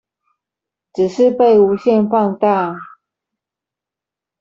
[0.93, 2.75] 只是被無限放大